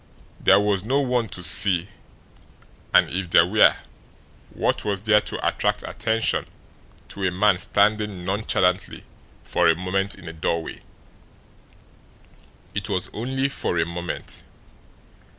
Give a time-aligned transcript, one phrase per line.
[0.39, 1.87] There was no one to see,
[2.91, 3.75] and if there were,
[4.49, 6.47] what was there to attract attention
[7.09, 9.03] to a man standing nonchalantly
[9.43, 10.81] for a moment in a doorway?
[12.73, 14.41] It was only for a moment.